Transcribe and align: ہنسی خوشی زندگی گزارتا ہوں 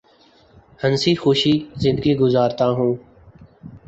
ہنسی 0.81 1.13
خوشی 1.15 1.53
زندگی 1.75 2.13
گزارتا 2.15 2.67
ہوں 2.69 2.93